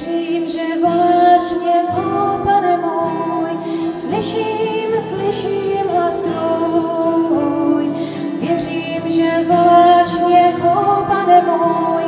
[0.00, 3.50] Věřím, že voláš mě, o pane můj,
[3.94, 7.92] slyším, slyším hlas tvůj.
[8.40, 12.04] Věřím, že voláš mě, o pane můj,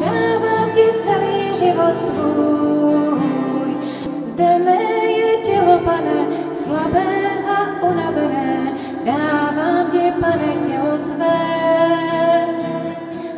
[0.00, 3.76] dávám ti celý život svůj.
[4.24, 8.72] Zde mé je tělo, pane, slabé a unavené,
[9.04, 11.68] dávám ti, pane, tělo své.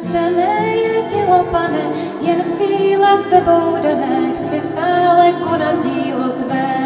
[0.00, 2.09] Zde mé je tělo, pane,
[2.60, 6.76] síle tebou dané, chci stále konat dílo tvé.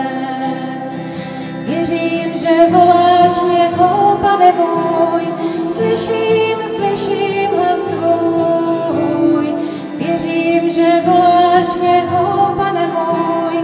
[1.66, 5.24] Věřím, že voláš mě, o pane můj,
[5.66, 9.54] slyším, slyším hlas tvůj.
[9.96, 13.56] Věřím, že voláš mě, o pane můj,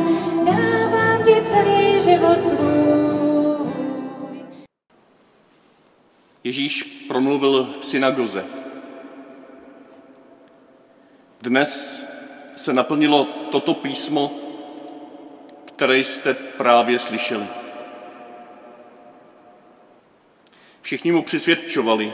[0.45, 2.81] dávám ti celý život svůj.
[6.45, 8.60] Ježíš promluvil v synagoze.
[11.43, 12.07] Dnes
[12.57, 14.39] se naplnilo toto písmo,
[15.65, 17.47] které jste právě slyšeli.
[20.81, 22.13] Všichni mu přisvědčovali,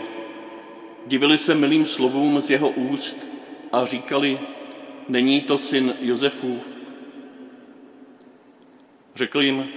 [1.07, 3.17] divili se milým slovům z jeho úst
[3.73, 4.41] a říkali,
[5.09, 6.87] není to syn Josefův.
[9.15, 9.69] Řekl jim,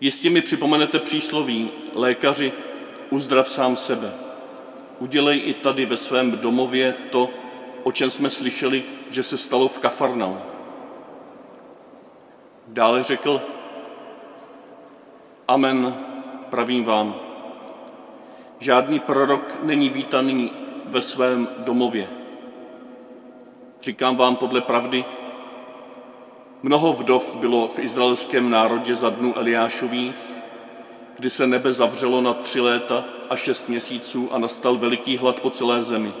[0.00, 2.52] jistě mi připomenete přísloví, lékaři,
[3.10, 4.12] uzdrav sám sebe.
[4.98, 7.41] Udělej i tady ve svém domově to,
[7.82, 10.36] o čem jsme slyšeli, že se stalo v Kafarnau.
[12.66, 13.42] Dále řekl,
[15.48, 15.94] Amen,
[16.50, 17.14] pravím vám,
[18.58, 20.50] žádný prorok není vítaný
[20.84, 22.08] ve svém domově.
[23.82, 25.04] Říkám vám podle pravdy,
[26.62, 30.14] mnoho vdov bylo v izraelském národě za dnu Eliášových,
[31.18, 35.50] kdy se nebe zavřelo na tři léta a šest měsíců a nastal veliký hlad po
[35.50, 36.12] celé zemi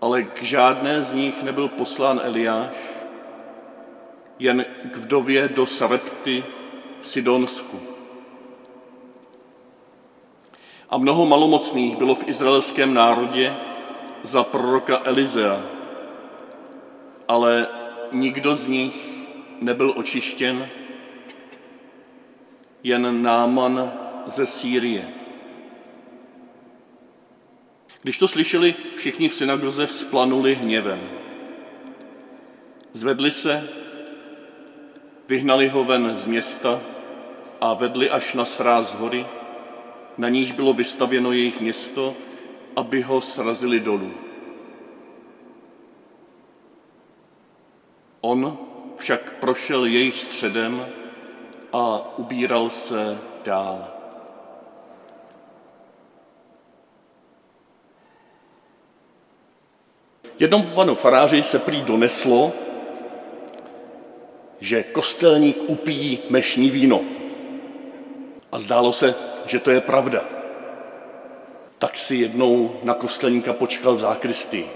[0.00, 2.76] ale k žádné z nich nebyl poslán Eliáš,
[4.38, 6.44] jen k vdově do Sarepty
[7.00, 7.80] v Sidonsku.
[10.90, 13.56] A mnoho malomocných bylo v izraelském národě
[14.22, 15.62] za proroka Elizea,
[17.28, 17.66] ale
[18.12, 19.26] nikdo z nich
[19.60, 20.68] nebyl očištěn,
[22.82, 23.92] jen Náman
[24.26, 25.25] ze Sýrie.
[28.02, 31.10] Když to slyšeli, všichni v synagoze vzplanuli hněvem.
[32.92, 33.68] Zvedli se,
[35.28, 36.80] vyhnali ho ven z města
[37.60, 39.26] a vedli až na sráz hory,
[40.18, 42.14] na níž bylo vystavěno jejich město,
[42.76, 44.14] aby ho srazili dolů.
[48.20, 48.58] On
[48.96, 50.86] však prošel jejich středem
[51.72, 53.95] a ubíral se dál.
[60.38, 62.52] Jednomu panu faráři se prý doneslo,
[64.60, 67.00] že kostelník upíjí mešní víno.
[68.52, 69.14] A zdálo se,
[69.46, 70.24] že to je pravda.
[71.78, 74.70] Tak si jednou na kostelníka počkal v zákristii.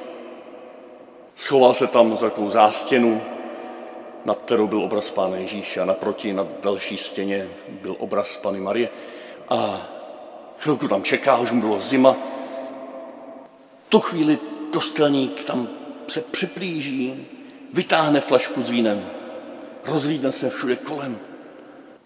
[1.36, 3.22] Schoval se tam za takovou zástěnu,
[4.24, 8.88] nad kterou byl obraz Pána Ježíše a naproti na další stěně byl obraz Pany Marie.
[9.48, 9.88] A
[10.58, 12.16] chvilku tam čeká, už mu bylo zima.
[13.88, 14.38] Tu chvíli
[14.72, 15.68] kostelník tam
[16.08, 17.26] se připlíží,
[17.72, 19.10] vytáhne flašku s vínem,
[19.86, 21.18] rozlídne se všude kolem,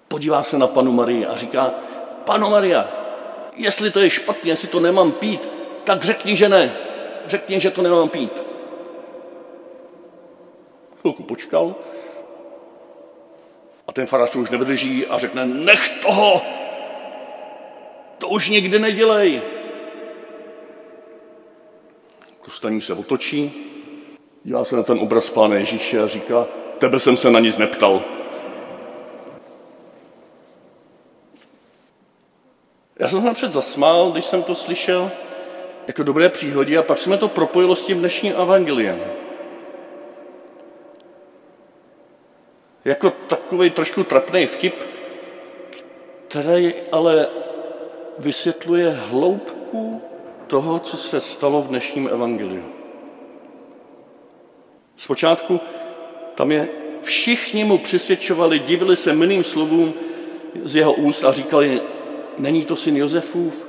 [0.08, 1.70] podívá se na panu Marii a říká,
[2.24, 2.88] panu Maria,
[3.56, 5.48] jestli to je špatně, jestli to nemám pít,
[5.84, 6.76] tak řekni, že ne.
[7.26, 8.42] Řekni, že to nemám pít.
[11.00, 11.74] Chvilku počkal
[13.88, 16.42] a ten farář už nevydrží a řekne, nech toho,
[18.18, 19.42] to už nikdy nedělej.
[22.64, 23.52] Kostelník se otočí,
[24.44, 26.46] dívá se na ten obraz Pána Ježíše a říká,
[26.78, 28.02] tebe jsem se na nic neptal.
[32.98, 35.10] Já jsem se napřed zasmál, když jsem to slyšel,
[35.86, 39.00] jako dobré příhodě a pak jsme to propojilo s tím dnešním evangeliem.
[42.84, 44.74] Jako takový trošku trapný vtip,
[46.28, 47.28] který ale
[48.18, 50.02] vysvětluje hloubku
[50.46, 52.64] toho, co se stalo v dnešním evangeliu.
[54.96, 55.60] Zpočátku
[56.34, 56.68] tam je,
[57.02, 59.94] všichni mu přisvědčovali, divili se milým slovům
[60.64, 61.82] z jeho úst a říkali,
[62.38, 63.68] není to syn Josefův?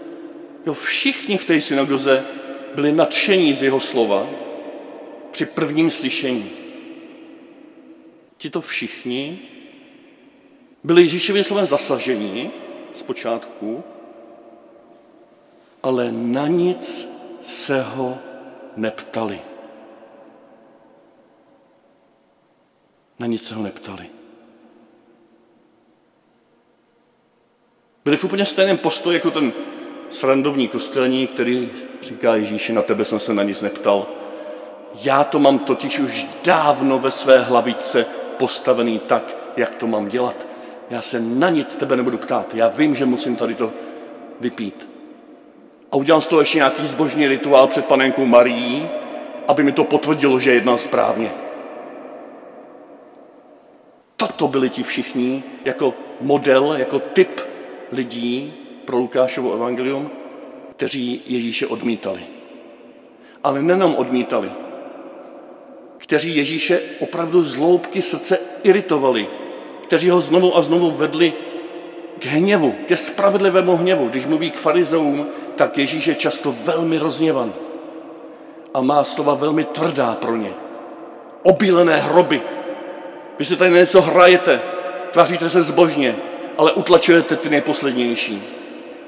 [0.65, 2.23] Jo, všichni v té synagoze
[2.75, 4.27] byli nadšení z jeho slova
[5.31, 6.49] při prvním slyšení.
[8.37, 9.39] Tito všichni
[10.83, 12.51] byli Ježíšovým slovem zasaženi
[12.93, 13.83] zpočátku,
[15.85, 17.09] ale na nic
[17.43, 18.17] se ho
[18.77, 19.41] neptali.
[23.19, 24.09] Na nic se ho neptali.
[28.05, 29.53] Byli v úplně stejném postoji jako ten
[30.09, 31.71] srandovní kostelník, který
[32.01, 34.07] říká Ježíši, na tebe jsem se na nic neptal.
[35.01, 38.05] Já to mám totiž už dávno ve své hlavice
[38.37, 40.45] postavený tak, jak to mám dělat.
[40.89, 42.55] Já se na nic tebe nebudu ptát.
[42.55, 43.73] Já vím, že musím tady to
[44.39, 44.94] vypít.
[45.91, 48.89] A udělám z toho ještě nějaký zbožný rituál před panenkou Marií,
[49.47, 51.31] aby mi to potvrdilo, že jednal správně.
[54.15, 57.41] Toto byli ti všichni jako model, jako typ
[57.91, 58.53] lidí
[58.85, 60.09] pro Lukášovo evangelium,
[60.75, 62.21] kteří Ježíše odmítali.
[63.43, 64.51] Ale nenom odmítali,
[65.97, 67.57] kteří Ježíše opravdu z
[67.99, 69.27] srdce iritovali,
[69.83, 71.33] kteří ho znovu a znovu vedli
[72.19, 74.07] k hněvu, ke spravedlivému hněvu.
[74.07, 77.53] Když mluví k farizeům, tak Ježíš je často velmi rozněvan
[78.73, 80.53] a má slova velmi tvrdá pro ně.
[81.43, 82.41] Obílené hroby.
[83.39, 84.61] Vy si tady něco hrajete,
[85.11, 86.15] tváříte se zbožně,
[86.57, 88.43] ale utlačujete ty nejposlednější.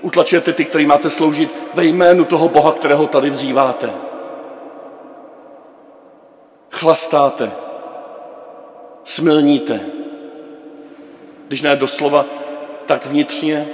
[0.02, 3.92] Utlačujete ty, který máte sloužit ve jménu toho Boha, kterého tady vzýváte.
[6.72, 7.52] Chlastáte,
[9.04, 9.80] smilníte.
[11.48, 12.26] Když ne doslova,
[12.86, 13.68] tak vnitřně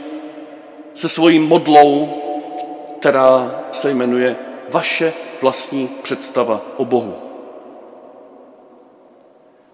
[0.94, 2.23] se svojí modlou,
[3.04, 4.36] která se jmenuje
[4.70, 7.16] vaše vlastní představa o Bohu.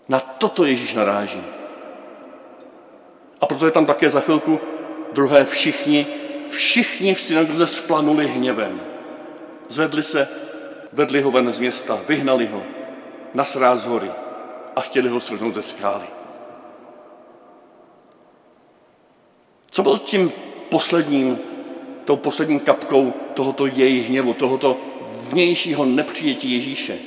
[0.08, 1.44] Na toto Ježíš naráží.
[3.42, 4.60] A proto je tam také za chvilku
[5.14, 6.08] druhé všichni,
[6.48, 8.82] všichni v synagoze splanuli hněvem.
[9.68, 10.28] Zvedli se,
[10.94, 12.64] vedli ho ven z města, vyhnali ho
[13.34, 14.12] na sráz hory
[14.76, 16.08] a chtěli ho svrhnout ze skály.
[19.72, 20.32] Co byl tím
[20.70, 21.49] posledním,
[22.10, 24.78] tou poslední kapkou tohoto jejich hněvu, tohoto
[25.30, 26.98] vnějšího nepřijetí Ježíše?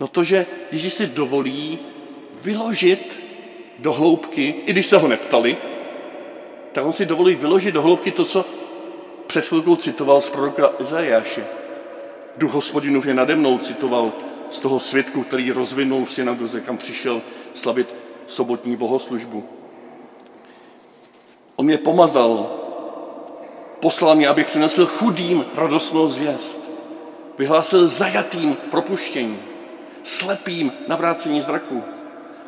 [0.00, 1.78] No to, že Ježíš si dovolí
[2.42, 3.18] vyložit
[3.78, 5.56] do hloubky, i když se ho neptali,
[6.72, 8.44] tak on si dovolí vyložit do hloubky to, co
[9.26, 11.44] před chvilkou citoval z proroka Izajáše.
[12.36, 14.12] Duch hospodinův je nade mnou, citoval
[14.50, 17.22] z toho světku, který rozvinul v synagoze, kam přišel
[17.54, 17.94] slavit
[18.26, 19.44] sobotní bohoslužbu.
[21.56, 22.65] On mě pomazal,
[23.80, 26.60] poslal mě, abych přinesl chudým radostnou zvěst.
[27.38, 29.38] Vyhlásil zajatým propuštění,
[30.02, 31.82] slepým navrácení zraku,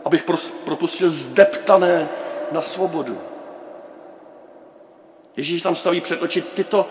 [0.05, 0.25] abych
[0.65, 2.09] propustil zdeptané
[2.53, 3.19] na svobodu.
[5.37, 6.89] Ježíš tam staví před oči tyto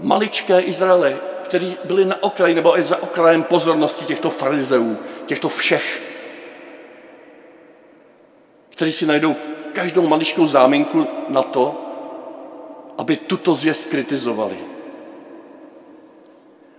[0.00, 6.02] maličké Izraele, kteří byli na okraji nebo i za okrajem pozornosti těchto farizeů, těchto všech,
[8.70, 9.36] kteří si najdou
[9.72, 11.80] každou maličkou záminku na to,
[12.98, 14.56] aby tuto zvěst kritizovali.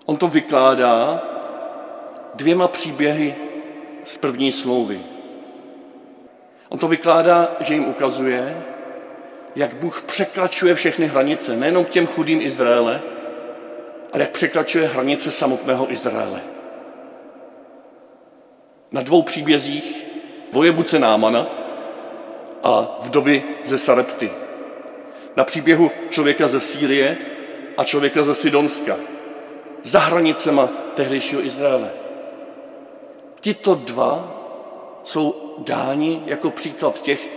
[0.05, 1.23] On to vykládá
[2.33, 3.35] dvěma příběhy
[4.03, 5.01] z první smlouvy.
[6.69, 8.63] On to vykládá, že jim ukazuje,
[9.55, 13.01] jak Bůh překračuje všechny hranice, nejenom k těm chudým Izraele,
[14.13, 16.41] ale jak překračuje hranice samotného Izraele.
[18.91, 20.07] Na dvou příbězích
[20.51, 21.47] vojevůdce Námana
[22.63, 24.31] a vdovy ze Sarepty.
[25.35, 27.17] Na příběhu člověka ze Sýrie
[27.77, 28.95] a člověka ze Sidonska.
[29.83, 31.91] Za hranicema tehdejšího Izraele.
[33.39, 34.41] Tito dva
[35.03, 37.29] jsou dáni jako příklad těch,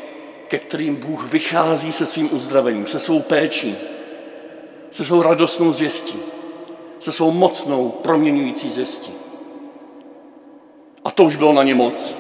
[0.49, 3.77] ke kterým Bůh vychází se svým uzdravením, se svou péčí,
[4.91, 6.19] se svou radostnou zvěstí,
[6.99, 9.13] se svou mocnou proměňující zvěstí.
[11.05, 12.17] A to už bylo na ně moc.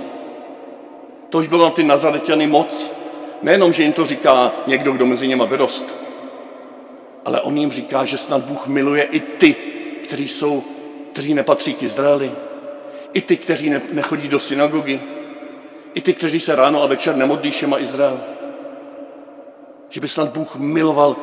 [1.30, 2.97] To už bylo na ty Nazaretěny moc.
[3.42, 5.94] Nejenom, že jim to říká někdo, kdo mezi něma vyrost,
[7.24, 9.56] ale on jim říká, že snad Bůh miluje i ty,
[10.04, 10.64] kteří jsou,
[11.12, 12.32] kteří nepatří k Izraeli,
[13.12, 15.00] i ty, kteří ne, nechodí do synagogy,
[15.94, 18.20] i ty, kteří se ráno a večer nemodlí šema Izrael.
[19.88, 21.16] Že by snad Bůh miloval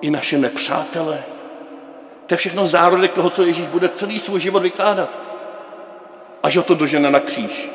[0.00, 1.22] i naše nepřátele.
[2.26, 5.18] To je všechno zárodek toho, co Ježíš bude celý svůj život vykládat.
[6.42, 7.70] Až ho to dožene na kříž.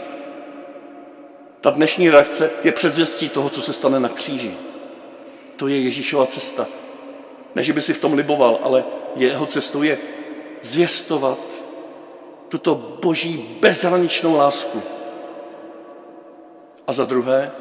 [1.62, 4.52] Ta dnešní reakce je předzvěstí toho, co se stane na kříži.
[5.56, 6.68] To je Ježíšova cesta.
[7.56, 8.84] Ne, že by si v tom liboval, ale
[9.16, 9.98] jeho cestou je
[10.62, 11.40] zvěstovat
[12.50, 14.82] tuto boží bezhraničnou lásku
[16.88, 17.52] a za druhé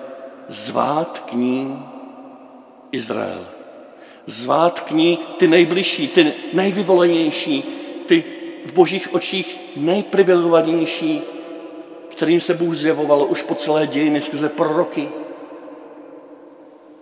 [0.49, 1.87] zvát k ní
[2.93, 3.47] Izrael.
[4.27, 7.65] Zvát k ní ty nejbližší, ty nejvyvolenější,
[8.07, 8.25] ty
[8.65, 11.23] v božích očích nejprivilegovanější,
[12.19, 15.09] kterým se Bůh zjevoval už po celé dějiny skrze proroky,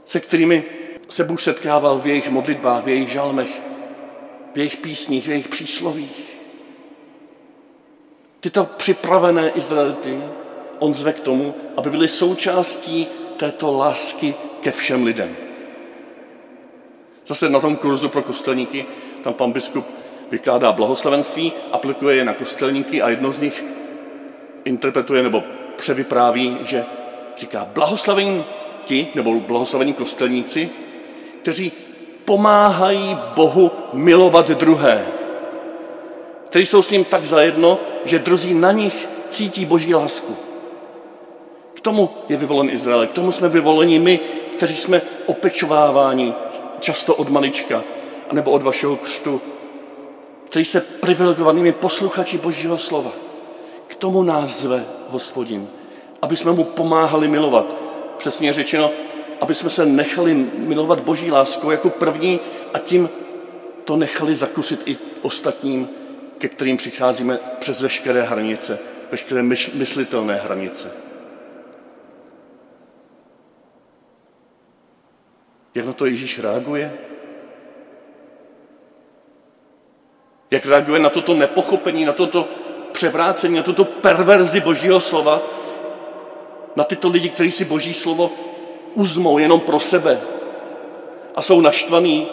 [0.05, 0.65] se kterými
[1.09, 3.63] se Bůh setkával v jejich modlitbách, v jejich žalmech,
[4.55, 6.39] v jejich písních, v jejich příslovích.
[8.41, 10.21] Tyto připravené Izraelity
[10.79, 13.07] on zve k tomu, aby byli součástí
[13.37, 15.37] této lásky ke všem lidem.
[17.27, 18.87] Zase na tom kurzu pro kostelníky,
[19.23, 19.87] tam pan biskup
[20.31, 23.76] vykládá blahoslavenství, aplikuje je na kostelníky a jedno z nich
[24.67, 25.43] interpretuje nebo
[25.77, 26.85] převypráví, že
[27.37, 28.45] říká blahoslavení
[28.85, 30.71] ti, nebo blahoslavení kostelníci,
[31.43, 31.73] kteří
[32.25, 35.07] pomáhají Bohu milovat druhé,
[36.47, 40.37] kteří jsou s ním tak zajedno, že druzí na nich cítí boží lásku.
[41.75, 44.21] K tomu je vyvolen Izrael, k tomu jsme vyvoleni my,
[44.57, 46.35] kteří jsme opečováváni
[46.81, 47.83] často od malička,
[48.31, 49.41] anebo od vašeho křtu,
[50.49, 53.26] kteří jste privilegovanými posluchači Božího slova.
[53.87, 55.69] K tomu nás zve hospodin,
[56.23, 57.77] aby jsme mu pomáhali milovat.
[58.19, 58.91] Přesně řečeno,
[59.41, 62.41] aby jsme se nechali milovat Boží láskou jako první
[62.75, 63.09] a tím
[63.85, 65.89] to nechali zakusit i ostatním,
[66.39, 68.79] ke kterým přicházíme přes veškeré hranice,
[69.11, 69.43] veškeré
[69.75, 70.91] myslitelné hranice.
[75.75, 76.99] Jak na to Ježíš reaguje?
[80.51, 82.49] Jak reaguje na toto nepochopení, na toto
[82.97, 85.43] převrácení, na tuto perverzi Božího slova,
[86.77, 88.31] na tyto lidi, kteří si Boží slovo
[88.95, 90.21] uzmou jenom pro sebe
[91.35, 92.29] a jsou naštvaní,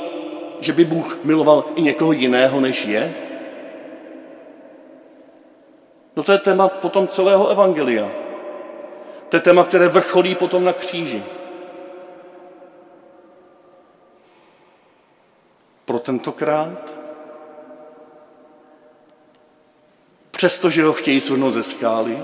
[0.60, 3.03] že by Bůh miloval i někoho jiného, než je?
[6.15, 8.08] No to je téma potom celého evangelia.
[9.29, 11.24] To je téma, které vrcholí potom na kříži.
[15.86, 17.03] Pro tentokrát,
[20.44, 22.18] přestože ho chtějí svrhnout ze skály,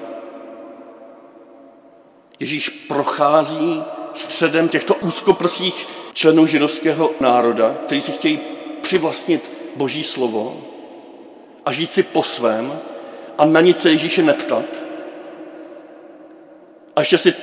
[2.39, 3.83] Ježíš prochází
[4.13, 8.39] středem těchto úzkoprsých členů židovského národa, kteří si chtějí
[8.81, 10.61] přivlastnit Boží slovo
[11.65, 12.79] a žít si po svém
[13.37, 14.65] a na nic se Ježíše neptat.
[16.95, 17.33] A ještě si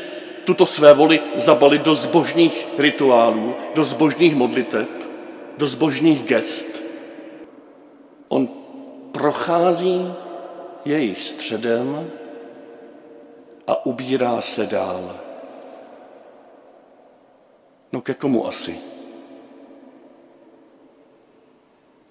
[0.45, 4.89] tuto své voli zabalit do zbožných rituálů, do zbožných modliteb,
[5.57, 6.83] do zbožných gest.
[8.29, 8.49] On
[9.13, 10.13] prochází
[10.87, 12.11] jejich středem
[13.67, 15.21] a ubírá se dál.
[17.93, 18.79] No ke komu asi?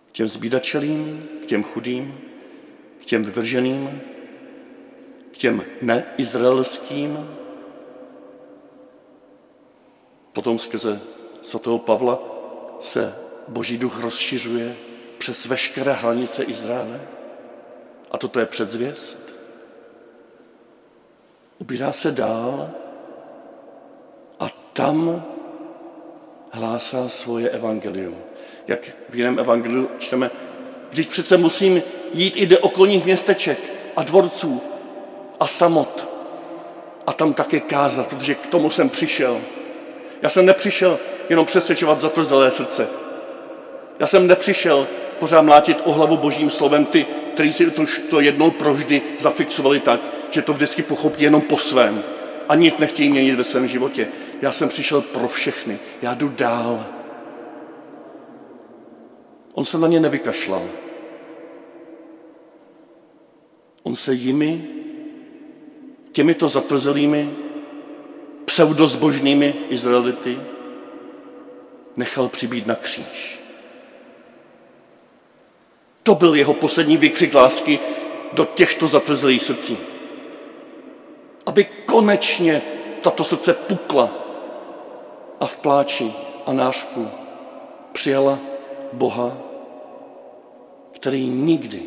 [0.07, 2.19] K těm zbídačelým, k těm chudým,
[3.01, 4.01] k těm vyvrženým,
[5.31, 7.37] k těm neizraelským.
[10.33, 11.01] Potom skrze
[11.41, 12.23] svatého Pavla
[12.79, 13.15] se
[13.47, 14.75] Boží duch rozšiřuje
[15.17, 17.01] přes veškeré hranice Izraele.
[18.15, 19.21] A toto je předzvěst.
[21.59, 22.69] Ubírá se dál
[24.39, 25.23] a tam
[26.51, 28.17] hlásá svoje evangelium.
[28.67, 28.79] Jak
[29.09, 30.31] v jiném evangeliu čteme,
[30.89, 33.59] vždyť přece musím jít i do okolních městeček
[33.95, 34.61] a dvorců
[35.39, 36.07] a samot
[37.07, 39.41] a tam také kázat, protože k tomu jsem přišel.
[40.21, 42.87] Já jsem nepřišel jenom přesvědčovat zatvrzelé srdce.
[43.99, 44.87] Já jsem nepřišel
[45.19, 50.01] pořád mlátit o hlavu božím slovem ty, kteří si to, to jednou proždy zafixovali tak,
[50.31, 52.03] že to vždycky pochopí jenom po svém
[52.49, 54.07] a nic nechtějí měnit ve svém životě.
[54.41, 55.79] Já jsem přišel pro všechny.
[56.01, 56.85] Já jdu dál.
[59.53, 60.63] On se na ně nevykašlal.
[63.83, 64.67] On se jimi,
[66.11, 67.29] těmito zatvrzelými,
[68.45, 70.39] pseudozbožnými Izraelity,
[71.95, 73.44] nechal přibít na kříž.
[76.05, 77.79] To byl jeho poslední výkřik lásky
[78.33, 79.77] do těchto zatvrzelých srdcí.
[81.45, 82.61] Aby konečně
[83.01, 84.09] tato srdce pukla
[85.39, 86.13] a v pláči
[86.45, 87.07] a nářku
[87.91, 88.39] přijala
[88.93, 89.37] Boha,
[90.91, 91.81] který nikdy,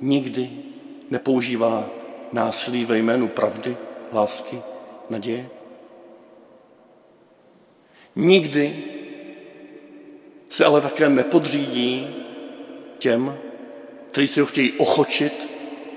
[0.00, 0.50] nikdy
[1.10, 1.86] nepoužívá
[2.32, 3.76] násilí ve jménu pravdy,
[4.12, 4.58] lásky,
[5.10, 5.48] naděje.
[8.16, 8.84] Nikdy
[10.48, 12.19] se ale také nepodřídí
[13.00, 13.38] těm,
[14.10, 15.48] kteří si ho chtějí ochočit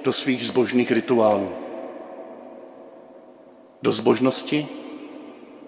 [0.03, 1.51] do svých zbožných rituálů.
[3.81, 4.67] Do zbožnosti,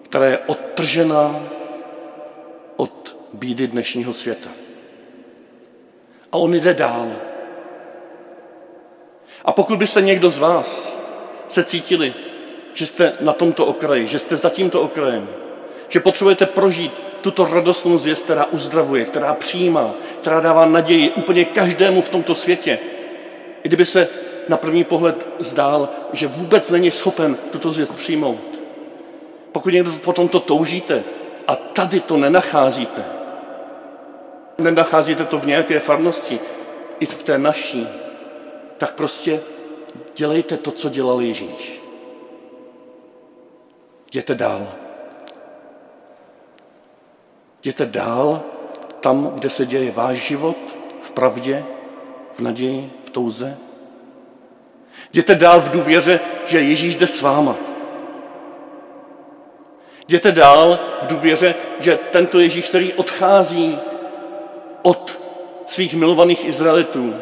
[0.02, 1.48] která je odtržená
[2.76, 4.50] od bídy dnešního světa.
[6.32, 7.12] A on jde dál.
[9.44, 10.98] A pokud byste někdo z vás
[11.48, 12.14] se cítili,
[12.74, 15.28] že jste na tomto okraji, že jste za tímto okrajem,
[15.88, 22.02] že potřebujete prožít tuto radostnou zvěst, která uzdravuje, která přijímá, která dává naději úplně každému
[22.02, 22.78] v tomto světě.
[23.62, 24.08] I kdyby se
[24.48, 28.60] na první pohled zdál, že vůbec není schopen tuto zvěst přijmout.
[29.52, 31.02] Pokud někdo potom to toužíte
[31.46, 33.04] a tady to nenacházíte,
[34.58, 36.40] nenacházíte to v nějaké farnosti,
[37.00, 37.88] i v té naší,
[38.78, 39.40] tak prostě
[40.14, 41.82] dělejte to, co dělal Ježíš.
[44.06, 44.85] Jděte dál.
[47.66, 48.42] Jděte dál
[49.00, 50.56] tam, kde se děje váš život,
[51.00, 51.64] v pravdě,
[52.32, 53.56] v naději, v touze.
[55.12, 57.56] Jděte dál v důvěře, že Ježíš jde s váma.
[60.08, 63.78] Jděte dál v důvěře, že tento Ježíš, který odchází
[64.82, 65.20] od
[65.66, 67.14] svých milovaných Izraelitů,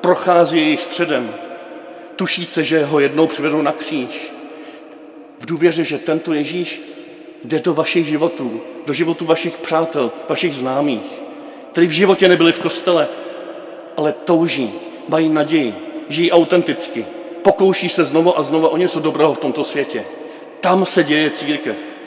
[0.00, 1.34] prochází jejich středem,
[2.16, 4.32] tušíce, že ho jednou přivedou na kříž.
[5.38, 6.97] V důvěře, že tento Ježíš
[7.44, 11.22] jde do vašich životů, do životů vašich přátel, vašich známých,
[11.72, 13.08] kteří v životě nebyli v kostele,
[13.96, 14.72] ale touží,
[15.08, 15.74] mají naději,
[16.08, 17.06] žijí autenticky,
[17.42, 20.04] pokouší se znovu a znovu o něco dobrého v tomto světě.
[20.60, 21.98] Tam se děje církev.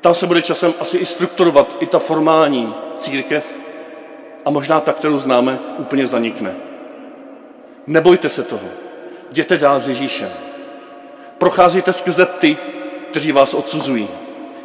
[0.00, 3.60] Tam se bude časem asi i strukturovat i ta formální církev
[4.44, 6.54] a možná ta, kterou známe, úplně zanikne.
[7.86, 8.68] Nebojte se toho.
[9.30, 10.30] Jděte dál s Ježíšem.
[11.38, 12.56] Procházíte skrze ty,
[13.10, 14.08] kteří vás odsuzují,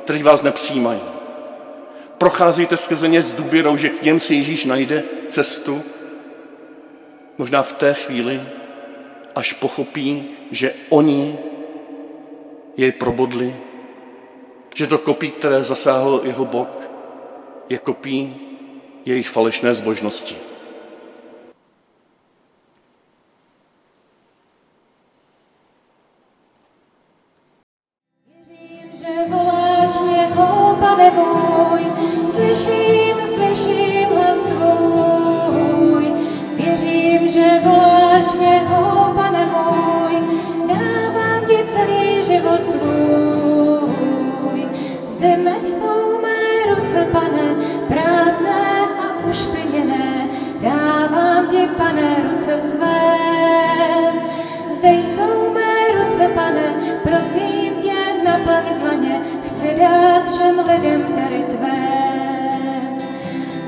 [0.04, 1.00] kteří vás nepřijímají.
[2.18, 5.84] Procházíte skrze ně s důvěrou, že k něm si Ježíš najde cestu.
[7.38, 8.42] Možná v té chvíli,
[9.36, 11.38] až pochopí, že oni
[12.78, 13.56] jej probodli,
[14.76, 16.90] že to kopí, které zasáhlo jeho bok,
[17.70, 18.36] je kopí
[19.06, 20.36] jejich falešné zbožnosti.
[51.54, 53.18] pravdě, pane, ruce své.
[54.72, 62.04] Zde jsou mé ruce, pane, prosím tě, naplň dlaně, chci dát všem lidem dary tvé.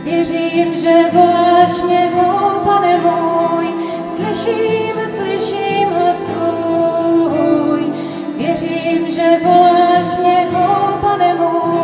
[0.03, 3.67] Věřím, že voláš mě, mou, pane můj,
[4.07, 7.93] slyším, slyším hlas tvůj.
[8.37, 11.74] Věřím, že voláš mě, mou, pane můj,